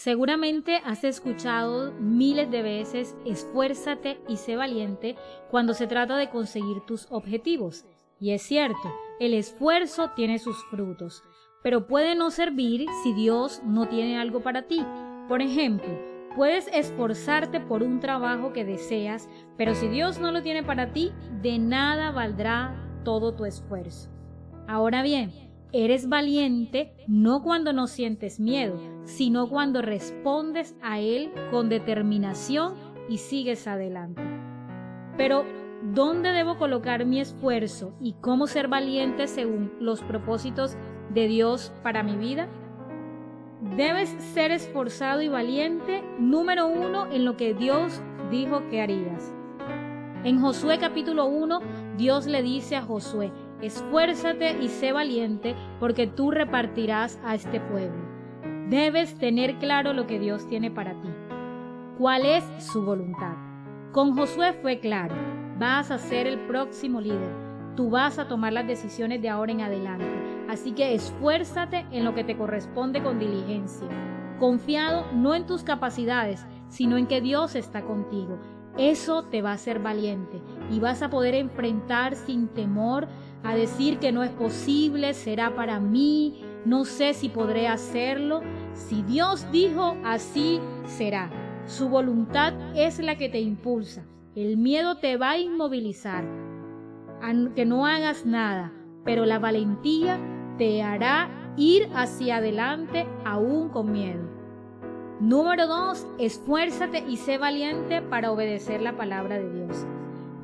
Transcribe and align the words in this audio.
Seguramente 0.00 0.80
has 0.84 1.02
escuchado 1.02 1.92
miles 1.98 2.48
de 2.52 2.62
veces 2.62 3.16
esfuérzate 3.24 4.20
y 4.28 4.36
sé 4.36 4.54
valiente 4.54 5.16
cuando 5.50 5.74
se 5.74 5.88
trata 5.88 6.16
de 6.16 6.30
conseguir 6.30 6.82
tus 6.86 7.08
objetivos. 7.10 7.84
Y 8.20 8.30
es 8.30 8.42
cierto, 8.42 8.94
el 9.18 9.34
esfuerzo 9.34 10.10
tiene 10.14 10.38
sus 10.38 10.56
frutos, 10.66 11.24
pero 11.64 11.88
puede 11.88 12.14
no 12.14 12.30
servir 12.30 12.86
si 13.02 13.12
Dios 13.12 13.60
no 13.64 13.88
tiene 13.88 14.20
algo 14.20 14.40
para 14.40 14.68
ti. 14.68 14.86
Por 15.26 15.42
ejemplo, 15.42 15.90
puedes 16.36 16.68
esforzarte 16.68 17.58
por 17.58 17.82
un 17.82 17.98
trabajo 17.98 18.52
que 18.52 18.64
deseas, 18.64 19.28
pero 19.56 19.74
si 19.74 19.88
Dios 19.88 20.20
no 20.20 20.30
lo 20.30 20.42
tiene 20.42 20.62
para 20.62 20.92
ti, 20.92 21.10
de 21.42 21.58
nada 21.58 22.12
valdrá 22.12 23.00
todo 23.04 23.34
tu 23.34 23.44
esfuerzo. 23.44 24.10
Ahora 24.68 25.02
bien, 25.02 25.32
eres 25.72 26.08
valiente 26.08 26.94
no 27.08 27.42
cuando 27.42 27.72
no 27.72 27.88
sientes 27.88 28.38
miedo, 28.38 28.78
sino 29.08 29.48
cuando 29.48 29.80
respondes 29.80 30.76
a 30.82 31.00
Él 31.00 31.32
con 31.50 31.70
determinación 31.70 32.74
y 33.08 33.16
sigues 33.16 33.66
adelante. 33.66 34.22
Pero, 35.16 35.46
¿dónde 35.94 36.30
debo 36.30 36.58
colocar 36.58 37.06
mi 37.06 37.18
esfuerzo 37.18 37.94
y 38.00 38.12
cómo 38.20 38.46
ser 38.46 38.68
valiente 38.68 39.26
según 39.26 39.72
los 39.80 40.02
propósitos 40.02 40.76
de 41.14 41.26
Dios 41.26 41.72
para 41.82 42.02
mi 42.02 42.16
vida? 42.16 42.48
Debes 43.76 44.10
ser 44.34 44.50
esforzado 44.50 45.22
y 45.22 45.28
valiente, 45.28 46.04
número 46.18 46.68
uno, 46.68 47.10
en 47.10 47.24
lo 47.24 47.38
que 47.38 47.54
Dios 47.54 48.02
dijo 48.30 48.68
que 48.68 48.82
harías. 48.82 49.34
En 50.22 50.38
Josué 50.38 50.78
capítulo 50.78 51.24
1, 51.26 51.60
Dios 51.96 52.26
le 52.26 52.42
dice 52.42 52.76
a 52.76 52.82
Josué, 52.82 53.32
esfuérzate 53.62 54.58
y 54.62 54.68
sé 54.68 54.92
valiente, 54.92 55.56
porque 55.80 56.06
tú 56.06 56.30
repartirás 56.30 57.18
a 57.24 57.34
este 57.34 57.58
pueblo. 57.58 58.07
Debes 58.68 59.18
tener 59.18 59.56
claro 59.58 59.92
lo 59.92 60.06
que 60.06 60.18
Dios 60.18 60.46
tiene 60.46 60.70
para 60.70 60.92
ti. 60.92 61.08
¿Cuál 61.96 62.26
es 62.26 62.44
su 62.58 62.84
voluntad? 62.84 63.34
Con 63.92 64.14
Josué 64.14 64.52
fue 64.52 64.78
claro, 64.78 65.14
vas 65.58 65.90
a 65.90 65.98
ser 65.98 66.26
el 66.26 66.38
próximo 66.40 67.00
líder, 67.00 67.32
tú 67.76 67.90
vas 67.90 68.18
a 68.18 68.28
tomar 68.28 68.52
las 68.52 68.66
decisiones 68.66 69.22
de 69.22 69.30
ahora 69.30 69.52
en 69.52 69.62
adelante 69.62 70.28
Así 70.48 70.72
que 70.72 70.94
esfuérzate 70.94 71.86
en 71.92 72.04
lo 72.06 72.14
que 72.14 72.24
te 72.24 72.36
corresponde 72.36 73.02
con 73.02 73.18
diligencia, 73.18 73.86
confiado 74.40 75.04
no 75.12 75.34
en 75.34 75.44
tus 75.44 75.62
capacidades, 75.62 76.46
sino 76.68 76.96
en 76.96 77.06
que 77.06 77.20
Dios 77.20 77.54
está 77.54 77.82
contigo. 77.82 78.38
Eso 78.78 79.24
te 79.24 79.42
va 79.42 79.50
a 79.50 79.54
hacer 79.54 79.78
valiente 79.78 80.40
y 80.70 80.80
vas 80.80 81.02
a 81.02 81.10
poder 81.10 81.34
enfrentar 81.34 82.16
sin 82.16 82.48
temor 82.48 83.08
a 83.44 83.54
decir 83.54 83.98
que 83.98 84.10
no 84.10 84.22
es 84.22 84.30
posible, 84.30 85.12
será 85.12 85.54
para 85.54 85.80
mí, 85.80 86.42
no 86.64 86.86
sé 86.86 87.12
si 87.12 87.28
podré 87.28 87.68
hacerlo. 87.68 88.40
Si 88.74 89.02
Dios 89.02 89.50
dijo 89.50 89.96
así, 90.04 90.60
será. 90.84 91.30
Su 91.66 91.88
voluntad 91.88 92.54
es 92.74 92.98
la 92.98 93.16
que 93.16 93.28
te 93.28 93.40
impulsa. 93.40 94.04
El 94.34 94.56
miedo 94.56 94.98
te 94.98 95.16
va 95.16 95.30
a 95.30 95.38
inmovilizar, 95.38 96.24
aunque 97.20 97.66
no 97.66 97.86
hagas 97.86 98.24
nada, 98.24 98.72
pero 99.04 99.26
la 99.26 99.38
valentía 99.38 100.18
te 100.58 100.82
hará 100.82 101.28
ir 101.56 101.88
hacia 101.94 102.36
adelante 102.36 103.06
aún 103.24 103.68
con 103.68 103.92
miedo. 103.92 104.22
Número 105.20 105.66
2. 105.66 106.06
Esfuérzate 106.20 107.04
y 107.08 107.16
sé 107.16 107.38
valiente 107.38 108.00
para 108.00 108.30
obedecer 108.30 108.80
la 108.80 108.96
palabra 108.96 109.38
de 109.38 109.52
Dios. 109.52 109.86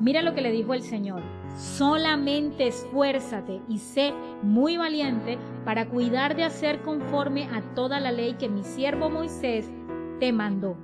Mira 0.01 0.21
lo 0.21 0.33
que 0.33 0.41
le 0.41 0.51
dijo 0.51 0.73
el 0.73 0.81
Señor. 0.81 1.21
Solamente 1.55 2.67
esfuérzate 2.67 3.61
y 3.69 3.77
sé 3.77 4.13
muy 4.41 4.75
valiente 4.75 5.37
para 5.63 5.85
cuidar 5.85 6.35
de 6.35 6.43
hacer 6.43 6.81
conforme 6.81 7.45
a 7.45 7.61
toda 7.75 8.01
la 8.01 8.11
ley 8.11 8.33
que 8.33 8.49
mi 8.49 8.65
siervo 8.65 9.09
Moisés 9.09 9.71
te 10.19 10.33
mandó. 10.33 10.75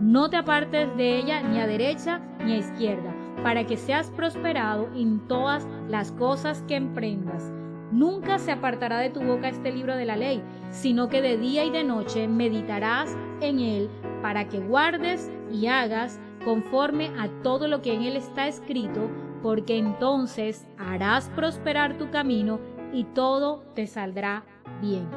No 0.00 0.30
te 0.30 0.36
apartes 0.36 0.96
de 0.96 1.18
ella 1.18 1.42
ni 1.42 1.58
a 1.58 1.66
derecha 1.66 2.20
ni 2.44 2.52
a 2.52 2.58
izquierda, 2.58 3.12
para 3.42 3.66
que 3.66 3.76
seas 3.76 4.10
prosperado 4.10 4.88
en 4.94 5.26
todas 5.26 5.66
las 5.88 6.12
cosas 6.12 6.62
que 6.68 6.76
emprendas. 6.76 7.50
Nunca 7.90 8.38
se 8.38 8.52
apartará 8.52 8.98
de 8.98 9.10
tu 9.10 9.20
boca 9.20 9.48
este 9.48 9.72
libro 9.72 9.96
de 9.96 10.06
la 10.06 10.16
ley, 10.16 10.40
sino 10.70 11.08
que 11.08 11.20
de 11.20 11.36
día 11.36 11.64
y 11.64 11.70
de 11.70 11.82
noche 11.82 12.28
meditarás 12.28 13.16
en 13.40 13.58
él 13.58 13.90
para 14.22 14.48
que 14.48 14.60
guardes 14.60 15.30
y 15.50 15.66
hagas 15.66 16.20
conforme 16.44 17.10
a 17.18 17.28
todo 17.42 17.66
lo 17.66 17.82
que 17.82 17.92
en 17.92 18.02
él 18.02 18.16
está 18.16 18.48
escrito, 18.48 19.10
porque 19.42 19.76
entonces 19.78 20.66
harás 20.78 21.28
prosperar 21.30 21.98
tu 21.98 22.10
camino 22.10 22.60
y 22.92 23.04
todo 23.04 23.64
te 23.74 23.86
saldrá 23.86 24.44
bien. 24.80 25.08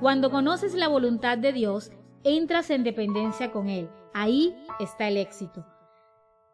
Cuando 0.00 0.30
conoces 0.30 0.74
la 0.74 0.88
voluntad 0.88 1.38
de 1.38 1.52
Dios, 1.52 1.90
entras 2.24 2.70
en 2.70 2.84
dependencia 2.84 3.50
con 3.52 3.68
Él. 3.68 3.88
Ahí 4.12 4.54
está 4.80 5.08
el 5.08 5.16
éxito. 5.16 5.64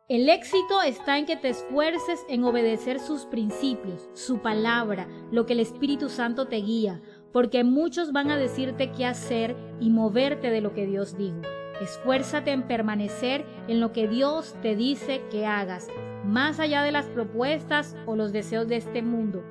El 0.08 0.28
éxito 0.28 0.82
está 0.82 1.16
en 1.18 1.26
que 1.26 1.36
te 1.36 1.48
esfuerces 1.48 2.20
en 2.28 2.44
obedecer 2.44 3.00
sus 3.00 3.24
principios, 3.24 4.10
su 4.12 4.38
palabra, 4.38 5.08
lo 5.30 5.46
que 5.46 5.54
el 5.54 5.60
Espíritu 5.60 6.08
Santo 6.08 6.46
te 6.46 6.56
guía, 6.56 7.00
porque 7.32 7.64
muchos 7.64 8.12
van 8.12 8.30
a 8.30 8.36
decirte 8.36 8.92
qué 8.92 9.06
hacer 9.06 9.56
y 9.80 9.90
moverte 9.90 10.50
de 10.50 10.60
lo 10.60 10.74
que 10.74 10.86
Dios 10.86 11.16
dijo. 11.16 11.40
Esfuérzate 11.80 12.50
en 12.50 12.66
permanecer 12.66 13.46
en 13.68 13.80
lo 13.80 13.92
que 13.92 14.06
Dios 14.06 14.54
te 14.60 14.76
dice 14.76 15.22
que 15.30 15.46
hagas, 15.46 15.88
más 16.24 16.60
allá 16.60 16.82
de 16.82 16.92
las 16.92 17.06
propuestas 17.06 17.96
o 18.06 18.16
los 18.16 18.32
deseos 18.32 18.68
de 18.68 18.76
este 18.76 19.02
mundo. 19.02 19.42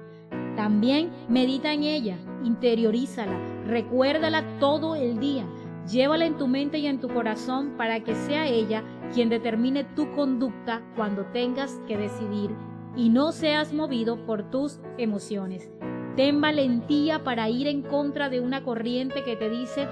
También 0.56 1.12
medita 1.30 1.74
en 1.74 1.84
ella, 1.84 2.18
interiorízala, 2.44 3.38
recuérdala 3.66 4.44
todo 4.60 4.96
el 4.96 5.20
día 5.20 5.46
Llévala 5.90 6.26
en 6.26 6.38
tu 6.38 6.48
mente 6.48 6.78
y 6.78 6.86
en 6.86 7.00
tu 7.00 7.10
corazón 7.10 7.74
para 7.76 8.02
que 8.02 8.14
sea 8.14 8.48
ella 8.48 8.84
quien 9.14 9.30
determine 9.30 9.84
tu 9.84 10.12
conducta 10.12 10.82
cuando 10.96 11.26
tengas 11.28 11.82
que 11.88 11.98
decidir 11.98 12.52
y 12.96 13.10
no 13.10 13.32
seas 13.32 13.74
movido 13.74 14.26
por 14.26 14.50
tus 14.52 14.80
emociones. 14.98 15.72
Ten 16.16 16.40
valentía 16.40 17.24
para 17.24 17.50
ir 17.50 17.68
en 17.68 17.82
contra 17.82 18.30
de 18.30 18.42
una 18.42 18.64
corriente 18.64 19.24
que 19.24 19.36
te 19.36 19.50
dice 19.50 19.88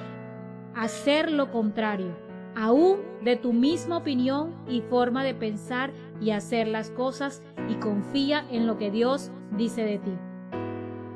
hacer 0.76 1.32
lo 1.32 1.52
contrario, 1.52 2.16
aún 2.56 3.00
de 3.24 3.36
tu 3.36 3.52
misma 3.52 3.98
opinión 3.98 4.54
y 4.68 4.82
forma 4.82 5.24
de 5.24 5.34
pensar 5.34 5.92
y 6.22 6.32
hacer 6.32 6.68
las 6.68 6.92
cosas 6.92 7.42
y 7.70 7.76
confía 7.76 8.46
en 8.52 8.68
lo 8.68 8.78
que 8.78 8.92
Dios 8.92 9.32
dice 9.52 9.84
de 9.84 10.00
ti. 10.00 10.12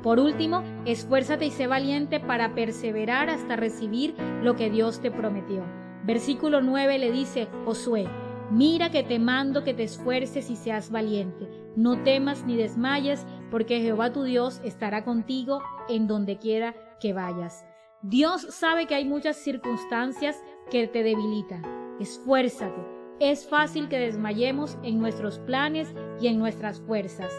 Por 0.02 0.20
último, 0.20 0.62
esfuérzate 0.84 1.46
y 1.46 1.50
sé 1.50 1.66
valiente 1.66 2.20
para 2.20 2.54
perseverar 2.54 3.30
hasta 3.30 3.56
recibir 3.56 4.14
lo 4.42 4.54
que 4.54 4.68
Dios 4.68 5.00
te 5.00 5.10
prometió. 5.10 5.64
Versículo 6.04 6.60
9 6.60 6.98
le 6.98 7.10
dice 7.10 7.48
Josué, 7.64 8.06
mira 8.50 8.90
que 8.90 9.02
te 9.02 9.18
mando 9.18 9.64
que 9.64 9.72
te 9.72 9.84
esfuerces 9.84 10.50
y 10.50 10.56
seas 10.56 10.90
valiente. 10.90 11.48
No 11.76 12.02
temas 12.02 12.44
ni 12.44 12.56
desmayes, 12.56 13.26
porque 13.50 13.80
Jehová 13.80 14.12
tu 14.12 14.24
Dios 14.24 14.60
estará 14.62 15.04
contigo 15.04 15.62
en 15.88 16.06
donde 16.06 16.36
quiera 16.36 16.74
que 17.00 17.14
vayas. 17.14 17.64
Dios 18.02 18.42
sabe 18.50 18.86
que 18.86 18.94
hay 18.94 19.06
muchas 19.06 19.36
circunstancias 19.38 20.42
que 20.70 20.86
te 20.86 21.02
debilitan. 21.02 21.62
Esfuérzate. 21.98 22.93
Es 23.20 23.46
fácil 23.46 23.88
que 23.88 23.98
desmayemos 23.98 24.76
en 24.82 24.98
nuestros 24.98 25.38
planes 25.38 25.94
y 26.20 26.26
en 26.26 26.38
nuestras 26.38 26.80
fuerzas. 26.80 27.32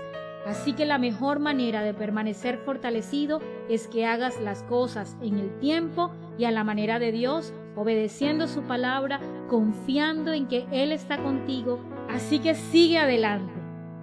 Así 0.45 0.73
que 0.73 0.85
la 0.85 0.97
mejor 0.97 1.39
manera 1.39 1.81
de 1.81 1.93
permanecer 1.93 2.59
fortalecido 2.59 3.41
es 3.67 3.87
que 3.87 4.05
hagas 4.05 4.39
las 4.39 4.63
cosas 4.63 5.17
en 5.21 5.39
el 5.39 5.57
tiempo 5.59 6.11
y 6.37 6.45
a 6.45 6.51
la 6.51 6.63
manera 6.63 6.99
de 6.99 7.11
Dios, 7.11 7.53
obedeciendo 7.75 8.47
su 8.47 8.61
palabra, 8.61 9.19
confiando 9.49 10.33
en 10.33 10.47
que 10.47 10.65
Él 10.71 10.91
está 10.91 11.17
contigo. 11.17 11.79
Así 12.09 12.39
que 12.39 12.55
sigue 12.55 12.97
adelante. 12.97 13.53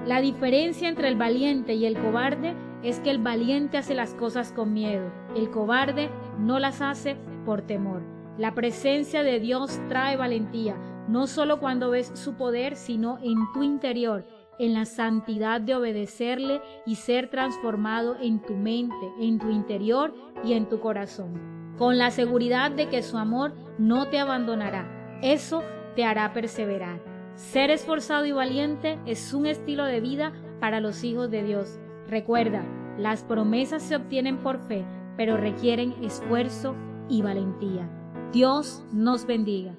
La 0.04 0.20
diferencia 0.20 0.88
entre 0.88 1.08
el 1.08 1.16
valiente 1.16 1.74
y 1.74 1.86
el 1.86 1.96
cobarde 1.96 2.54
es 2.82 2.98
que 3.00 3.10
el 3.10 3.18
valiente 3.18 3.78
hace 3.78 3.94
las 3.94 4.14
cosas 4.14 4.52
con 4.52 4.72
miedo, 4.72 5.12
el 5.36 5.50
cobarde 5.50 6.10
no 6.38 6.58
las 6.58 6.82
hace 6.82 7.16
por 7.46 7.62
temor. 7.62 8.02
La 8.36 8.54
presencia 8.54 9.22
de 9.22 9.38
Dios 9.38 9.80
trae 9.88 10.16
valentía, 10.16 10.74
no 11.08 11.26
solo 11.26 11.60
cuando 11.60 11.90
ves 11.90 12.12
su 12.14 12.34
poder, 12.34 12.76
sino 12.76 13.18
en 13.22 13.36
tu 13.52 13.62
interior 13.62 14.24
en 14.58 14.74
la 14.74 14.84
santidad 14.84 15.60
de 15.60 15.74
obedecerle 15.74 16.60
y 16.86 16.96
ser 16.96 17.28
transformado 17.28 18.16
en 18.20 18.40
tu 18.40 18.54
mente, 18.54 19.12
en 19.18 19.38
tu 19.38 19.50
interior 19.50 20.14
y 20.44 20.52
en 20.52 20.68
tu 20.68 20.80
corazón, 20.80 21.74
con 21.78 21.98
la 21.98 22.10
seguridad 22.10 22.70
de 22.70 22.88
que 22.88 23.02
su 23.02 23.18
amor 23.18 23.54
no 23.78 24.08
te 24.08 24.18
abandonará. 24.18 25.18
Eso 25.22 25.62
te 25.96 26.04
hará 26.04 26.32
perseverar. 26.32 27.00
Ser 27.34 27.70
esforzado 27.70 28.26
y 28.26 28.32
valiente 28.32 29.00
es 29.06 29.32
un 29.32 29.46
estilo 29.46 29.84
de 29.84 30.00
vida 30.00 30.32
para 30.60 30.80
los 30.80 31.02
hijos 31.02 31.30
de 31.30 31.42
Dios. 31.42 31.80
Recuerda, 32.08 32.64
las 32.98 33.24
promesas 33.24 33.82
se 33.82 33.96
obtienen 33.96 34.38
por 34.38 34.60
fe, 34.60 34.84
pero 35.16 35.36
requieren 35.36 35.94
esfuerzo 36.04 36.76
y 37.08 37.22
valentía. 37.22 37.88
Dios 38.32 38.84
nos 38.92 39.26
bendiga. 39.26 39.76